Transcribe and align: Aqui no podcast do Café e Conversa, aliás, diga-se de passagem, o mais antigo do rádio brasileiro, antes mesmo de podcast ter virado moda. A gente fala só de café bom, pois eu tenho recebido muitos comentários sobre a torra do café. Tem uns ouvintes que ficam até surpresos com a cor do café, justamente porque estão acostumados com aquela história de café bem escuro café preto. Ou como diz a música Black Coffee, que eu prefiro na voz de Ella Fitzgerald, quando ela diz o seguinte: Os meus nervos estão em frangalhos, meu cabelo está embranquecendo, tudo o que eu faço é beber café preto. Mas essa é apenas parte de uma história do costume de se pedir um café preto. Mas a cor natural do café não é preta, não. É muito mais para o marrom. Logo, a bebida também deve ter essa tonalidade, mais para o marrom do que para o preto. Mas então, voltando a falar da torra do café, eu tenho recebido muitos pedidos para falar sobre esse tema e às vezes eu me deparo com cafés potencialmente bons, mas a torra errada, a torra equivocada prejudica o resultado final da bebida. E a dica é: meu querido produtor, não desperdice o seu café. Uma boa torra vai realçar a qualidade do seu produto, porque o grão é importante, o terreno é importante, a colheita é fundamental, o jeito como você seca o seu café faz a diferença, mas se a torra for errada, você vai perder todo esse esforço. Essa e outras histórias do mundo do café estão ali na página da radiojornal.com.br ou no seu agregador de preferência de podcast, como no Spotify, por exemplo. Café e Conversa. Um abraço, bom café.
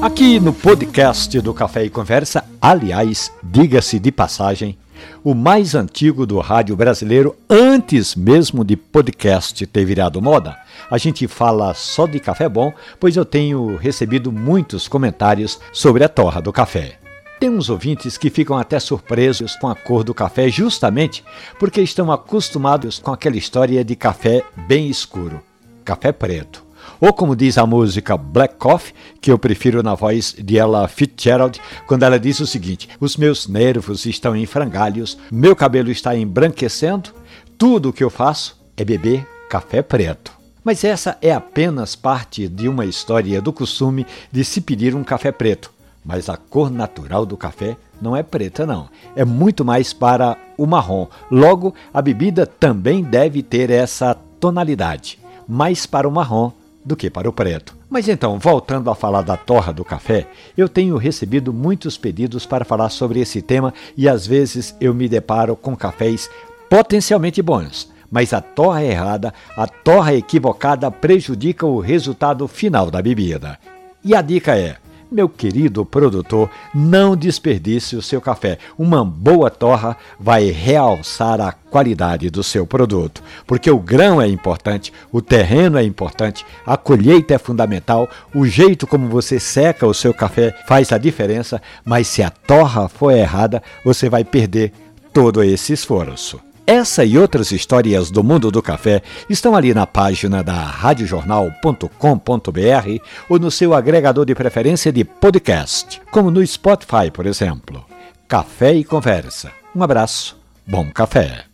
Aqui 0.00 0.38
no 0.38 0.52
podcast 0.52 1.40
do 1.40 1.52
Café 1.52 1.84
e 1.84 1.90
Conversa, 1.90 2.44
aliás, 2.60 3.32
diga-se 3.42 3.98
de 3.98 4.12
passagem, 4.12 4.78
o 5.24 5.34
mais 5.34 5.74
antigo 5.74 6.26
do 6.26 6.38
rádio 6.38 6.76
brasileiro, 6.76 7.34
antes 7.48 8.14
mesmo 8.14 8.64
de 8.64 8.76
podcast 8.76 9.66
ter 9.66 9.84
virado 9.84 10.22
moda. 10.22 10.56
A 10.90 10.98
gente 10.98 11.26
fala 11.26 11.74
só 11.74 12.06
de 12.06 12.20
café 12.20 12.48
bom, 12.48 12.72
pois 13.00 13.16
eu 13.16 13.24
tenho 13.24 13.76
recebido 13.76 14.30
muitos 14.30 14.86
comentários 14.86 15.58
sobre 15.72 16.04
a 16.04 16.08
torra 16.08 16.40
do 16.40 16.52
café. 16.52 16.98
Tem 17.40 17.50
uns 17.50 17.68
ouvintes 17.68 18.16
que 18.16 18.30
ficam 18.30 18.56
até 18.56 18.78
surpresos 18.78 19.56
com 19.56 19.68
a 19.68 19.74
cor 19.74 20.04
do 20.04 20.14
café, 20.14 20.48
justamente 20.48 21.24
porque 21.58 21.80
estão 21.80 22.12
acostumados 22.12 22.98
com 22.98 23.12
aquela 23.12 23.36
história 23.36 23.84
de 23.84 23.96
café 23.96 24.42
bem 24.68 24.88
escuro 24.88 25.42
café 25.86 26.10
preto. 26.10 26.65
Ou 27.00 27.12
como 27.12 27.36
diz 27.36 27.58
a 27.58 27.66
música 27.66 28.16
Black 28.16 28.56
Coffee, 28.56 28.94
que 29.20 29.30
eu 29.30 29.38
prefiro 29.38 29.82
na 29.82 29.94
voz 29.94 30.34
de 30.38 30.58
Ella 30.58 30.88
Fitzgerald, 30.88 31.60
quando 31.86 32.04
ela 32.04 32.18
diz 32.18 32.40
o 32.40 32.46
seguinte: 32.46 32.88
Os 33.00 33.16
meus 33.16 33.46
nervos 33.46 34.06
estão 34.06 34.34
em 34.34 34.46
frangalhos, 34.46 35.18
meu 35.30 35.54
cabelo 35.54 35.90
está 35.90 36.16
embranquecendo, 36.16 37.10
tudo 37.58 37.90
o 37.90 37.92
que 37.92 38.02
eu 38.02 38.10
faço 38.10 38.56
é 38.76 38.84
beber 38.84 39.26
café 39.48 39.82
preto. 39.82 40.32
Mas 40.64 40.82
essa 40.82 41.16
é 41.22 41.32
apenas 41.32 41.94
parte 41.94 42.48
de 42.48 42.68
uma 42.68 42.84
história 42.84 43.40
do 43.40 43.52
costume 43.52 44.06
de 44.32 44.44
se 44.44 44.60
pedir 44.60 44.94
um 44.94 45.04
café 45.04 45.30
preto. 45.30 45.70
Mas 46.04 46.28
a 46.28 46.36
cor 46.36 46.70
natural 46.70 47.24
do 47.24 47.36
café 47.36 47.76
não 48.00 48.16
é 48.16 48.22
preta, 48.22 48.66
não. 48.66 48.88
É 49.14 49.24
muito 49.24 49.64
mais 49.64 49.92
para 49.92 50.36
o 50.56 50.66
marrom. 50.66 51.06
Logo, 51.30 51.74
a 51.92 52.02
bebida 52.02 52.46
também 52.46 53.02
deve 53.02 53.42
ter 53.42 53.70
essa 53.70 54.16
tonalidade, 54.40 55.18
mais 55.48 55.86
para 55.86 56.08
o 56.08 56.12
marrom 56.12 56.52
do 56.86 56.94
que 56.94 57.10
para 57.10 57.28
o 57.28 57.32
preto. 57.32 57.76
Mas 57.90 58.08
então, 58.08 58.38
voltando 58.38 58.88
a 58.88 58.94
falar 58.94 59.22
da 59.22 59.36
torra 59.36 59.72
do 59.72 59.84
café, 59.84 60.28
eu 60.56 60.68
tenho 60.68 60.96
recebido 60.96 61.52
muitos 61.52 61.98
pedidos 61.98 62.46
para 62.46 62.64
falar 62.64 62.90
sobre 62.90 63.18
esse 63.18 63.42
tema 63.42 63.74
e 63.96 64.08
às 64.08 64.24
vezes 64.24 64.72
eu 64.80 64.94
me 64.94 65.08
deparo 65.08 65.56
com 65.56 65.76
cafés 65.76 66.30
potencialmente 66.70 67.42
bons, 67.42 67.92
mas 68.08 68.32
a 68.32 68.40
torra 68.40 68.84
errada, 68.84 69.34
a 69.56 69.66
torra 69.66 70.14
equivocada 70.14 70.88
prejudica 70.88 71.66
o 71.66 71.80
resultado 71.80 72.46
final 72.46 72.88
da 72.88 73.02
bebida. 73.02 73.58
E 74.04 74.14
a 74.14 74.22
dica 74.22 74.56
é: 74.56 74.76
meu 75.10 75.28
querido 75.28 75.84
produtor, 75.84 76.50
não 76.74 77.16
desperdice 77.16 77.96
o 77.96 78.02
seu 78.02 78.20
café. 78.20 78.58
Uma 78.78 79.04
boa 79.04 79.50
torra 79.50 79.96
vai 80.18 80.50
realçar 80.50 81.40
a 81.40 81.52
qualidade 81.52 82.30
do 82.30 82.42
seu 82.42 82.66
produto, 82.66 83.22
porque 83.46 83.70
o 83.70 83.78
grão 83.78 84.20
é 84.20 84.26
importante, 84.26 84.92
o 85.12 85.20
terreno 85.20 85.78
é 85.78 85.84
importante, 85.84 86.44
a 86.64 86.76
colheita 86.76 87.34
é 87.34 87.38
fundamental, 87.38 88.08
o 88.34 88.46
jeito 88.46 88.86
como 88.86 89.08
você 89.08 89.38
seca 89.38 89.86
o 89.86 89.94
seu 89.94 90.14
café 90.14 90.54
faz 90.66 90.92
a 90.92 90.98
diferença, 90.98 91.60
mas 91.84 92.06
se 92.08 92.22
a 92.22 92.30
torra 92.30 92.88
for 92.88 93.10
errada, 93.10 93.62
você 93.84 94.08
vai 94.08 94.24
perder 94.24 94.72
todo 95.12 95.42
esse 95.42 95.72
esforço. 95.72 96.40
Essa 96.66 97.04
e 97.04 97.16
outras 97.16 97.52
histórias 97.52 98.10
do 98.10 98.24
mundo 98.24 98.50
do 98.50 98.60
café 98.60 99.00
estão 99.30 99.54
ali 99.54 99.72
na 99.72 99.86
página 99.86 100.42
da 100.42 100.64
radiojornal.com.br 100.64 103.02
ou 103.28 103.38
no 103.38 103.52
seu 103.52 103.72
agregador 103.72 104.26
de 104.26 104.34
preferência 104.34 104.92
de 104.92 105.04
podcast, 105.04 106.02
como 106.10 106.28
no 106.28 106.44
Spotify, 106.44 107.08
por 107.12 107.24
exemplo. 107.24 107.86
Café 108.26 108.74
e 108.74 108.82
Conversa. 108.82 109.52
Um 109.76 109.82
abraço, 109.84 110.36
bom 110.66 110.90
café. 110.90 111.44